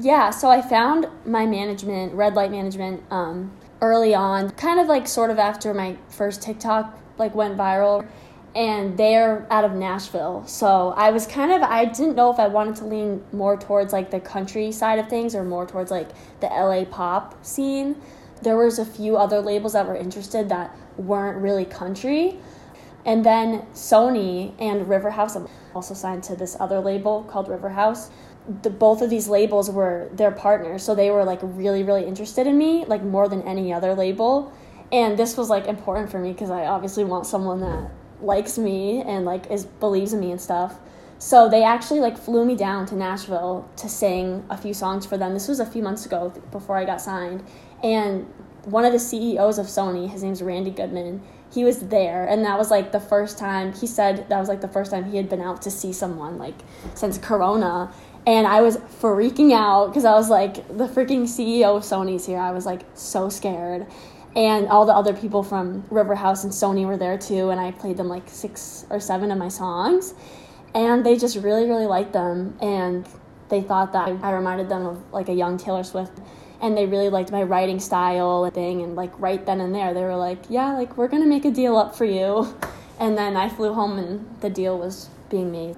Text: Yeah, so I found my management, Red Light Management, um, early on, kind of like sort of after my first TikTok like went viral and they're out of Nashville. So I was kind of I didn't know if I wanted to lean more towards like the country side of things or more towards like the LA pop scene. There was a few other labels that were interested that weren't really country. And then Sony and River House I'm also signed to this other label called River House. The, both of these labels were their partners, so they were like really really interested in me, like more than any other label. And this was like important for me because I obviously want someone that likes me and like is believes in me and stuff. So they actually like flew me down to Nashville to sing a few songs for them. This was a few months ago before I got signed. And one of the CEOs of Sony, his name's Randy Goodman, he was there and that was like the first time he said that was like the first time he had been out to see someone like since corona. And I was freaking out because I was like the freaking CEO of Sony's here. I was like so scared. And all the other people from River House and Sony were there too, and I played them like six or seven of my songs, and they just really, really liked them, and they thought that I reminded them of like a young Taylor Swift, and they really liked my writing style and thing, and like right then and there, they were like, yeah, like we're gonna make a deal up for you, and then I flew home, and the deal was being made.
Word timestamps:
Yeah, 0.00 0.30
so 0.30 0.48
I 0.48 0.62
found 0.62 1.08
my 1.24 1.44
management, 1.44 2.14
Red 2.14 2.34
Light 2.34 2.52
Management, 2.52 3.02
um, 3.10 3.50
early 3.80 4.14
on, 4.14 4.50
kind 4.50 4.78
of 4.78 4.86
like 4.86 5.08
sort 5.08 5.30
of 5.30 5.38
after 5.38 5.74
my 5.74 5.96
first 6.08 6.40
TikTok 6.40 6.96
like 7.18 7.34
went 7.34 7.56
viral 7.56 8.06
and 8.54 8.96
they're 8.96 9.46
out 9.50 9.64
of 9.64 9.72
Nashville. 9.72 10.44
So 10.46 10.94
I 10.96 11.10
was 11.10 11.26
kind 11.26 11.52
of 11.52 11.62
I 11.62 11.84
didn't 11.84 12.14
know 12.14 12.32
if 12.32 12.38
I 12.38 12.46
wanted 12.46 12.76
to 12.76 12.84
lean 12.84 13.24
more 13.32 13.56
towards 13.56 13.92
like 13.92 14.10
the 14.10 14.20
country 14.20 14.70
side 14.70 14.98
of 15.00 15.08
things 15.08 15.34
or 15.34 15.44
more 15.44 15.66
towards 15.66 15.90
like 15.90 16.08
the 16.40 16.46
LA 16.46 16.84
pop 16.84 17.44
scene. 17.44 17.96
There 18.42 18.56
was 18.56 18.78
a 18.78 18.84
few 18.84 19.16
other 19.16 19.40
labels 19.40 19.72
that 19.72 19.86
were 19.86 19.96
interested 19.96 20.48
that 20.48 20.74
weren't 20.96 21.38
really 21.38 21.64
country. 21.64 22.38
And 23.04 23.24
then 23.24 23.62
Sony 23.74 24.52
and 24.58 24.88
River 24.88 25.10
House 25.10 25.36
I'm 25.36 25.48
also 25.74 25.94
signed 25.94 26.22
to 26.24 26.36
this 26.36 26.56
other 26.60 26.80
label 26.80 27.24
called 27.24 27.48
River 27.48 27.70
House. 27.70 28.10
The, 28.62 28.70
both 28.70 29.02
of 29.02 29.10
these 29.10 29.28
labels 29.28 29.70
were 29.70 30.08
their 30.12 30.30
partners, 30.30 30.82
so 30.82 30.94
they 30.94 31.10
were 31.10 31.24
like 31.24 31.40
really 31.42 31.82
really 31.82 32.04
interested 32.04 32.46
in 32.46 32.56
me, 32.58 32.84
like 32.86 33.02
more 33.02 33.28
than 33.28 33.42
any 33.42 33.72
other 33.72 33.94
label. 33.94 34.52
And 34.90 35.18
this 35.18 35.36
was 35.36 35.50
like 35.50 35.66
important 35.66 36.10
for 36.10 36.18
me 36.18 36.32
because 36.32 36.50
I 36.50 36.66
obviously 36.66 37.04
want 37.04 37.26
someone 37.26 37.60
that 37.60 37.90
likes 38.20 38.58
me 38.58 39.02
and 39.02 39.24
like 39.24 39.50
is 39.50 39.64
believes 39.64 40.12
in 40.12 40.20
me 40.20 40.30
and 40.30 40.40
stuff. 40.40 40.78
So 41.18 41.48
they 41.48 41.64
actually 41.64 42.00
like 42.00 42.16
flew 42.16 42.44
me 42.44 42.54
down 42.54 42.86
to 42.86 42.94
Nashville 42.94 43.68
to 43.76 43.88
sing 43.88 44.44
a 44.50 44.56
few 44.56 44.72
songs 44.72 45.04
for 45.04 45.18
them. 45.18 45.34
This 45.34 45.48
was 45.48 45.60
a 45.60 45.66
few 45.66 45.82
months 45.82 46.06
ago 46.06 46.32
before 46.52 46.76
I 46.76 46.84
got 46.84 47.00
signed. 47.00 47.44
And 47.82 48.26
one 48.64 48.84
of 48.84 48.92
the 48.92 48.98
CEOs 48.98 49.58
of 49.58 49.66
Sony, 49.66 50.08
his 50.08 50.22
name's 50.22 50.42
Randy 50.42 50.70
Goodman, 50.70 51.22
he 51.52 51.64
was 51.64 51.80
there 51.88 52.26
and 52.26 52.44
that 52.44 52.58
was 52.58 52.70
like 52.70 52.92
the 52.92 53.00
first 53.00 53.38
time 53.38 53.72
he 53.72 53.86
said 53.86 54.28
that 54.28 54.38
was 54.38 54.48
like 54.48 54.60
the 54.60 54.68
first 54.68 54.90
time 54.90 55.10
he 55.10 55.16
had 55.16 55.28
been 55.28 55.40
out 55.40 55.62
to 55.62 55.70
see 55.70 55.92
someone 55.92 56.38
like 56.38 56.56
since 56.94 57.18
corona. 57.18 57.92
And 58.26 58.46
I 58.46 58.60
was 58.60 58.76
freaking 58.76 59.54
out 59.54 59.86
because 59.86 60.04
I 60.04 60.12
was 60.12 60.28
like 60.28 60.56
the 60.68 60.86
freaking 60.86 61.22
CEO 61.22 61.76
of 61.76 61.82
Sony's 61.82 62.26
here. 62.26 62.38
I 62.38 62.50
was 62.50 62.66
like 62.66 62.82
so 62.92 63.30
scared. 63.30 63.86
And 64.36 64.68
all 64.68 64.84
the 64.84 64.92
other 64.92 65.14
people 65.14 65.42
from 65.42 65.84
River 65.90 66.14
House 66.14 66.44
and 66.44 66.52
Sony 66.52 66.86
were 66.86 66.98
there 66.98 67.16
too, 67.16 67.48
and 67.50 67.58
I 67.58 67.70
played 67.72 67.96
them 67.96 68.08
like 68.08 68.28
six 68.28 68.84
or 68.90 69.00
seven 69.00 69.32
of 69.32 69.38
my 69.38 69.48
songs, 69.48 70.14
and 70.74 71.04
they 71.04 71.16
just 71.16 71.36
really, 71.36 71.66
really 71.66 71.86
liked 71.86 72.12
them, 72.12 72.56
and 72.60 73.08
they 73.48 73.62
thought 73.62 73.94
that 73.94 74.08
I 74.22 74.30
reminded 74.32 74.68
them 74.68 74.86
of 74.86 75.12
like 75.12 75.28
a 75.28 75.34
young 75.34 75.56
Taylor 75.56 75.82
Swift, 75.82 76.20
and 76.60 76.76
they 76.76 76.86
really 76.86 77.08
liked 77.08 77.30
my 77.30 77.42
writing 77.42 77.80
style 77.80 78.44
and 78.44 78.54
thing, 78.54 78.82
and 78.82 78.96
like 78.96 79.18
right 79.20 79.44
then 79.44 79.60
and 79.60 79.74
there, 79.74 79.94
they 79.94 80.02
were 80.02 80.16
like, 80.16 80.38
yeah, 80.48 80.76
like 80.76 80.96
we're 80.96 81.08
gonna 81.08 81.26
make 81.26 81.44
a 81.44 81.50
deal 81.50 81.76
up 81.76 81.94
for 81.94 82.04
you, 82.04 82.54
and 82.98 83.16
then 83.16 83.36
I 83.36 83.48
flew 83.48 83.72
home, 83.74 83.98
and 83.98 84.40
the 84.40 84.50
deal 84.50 84.78
was 84.78 85.08
being 85.30 85.52
made. 85.52 85.76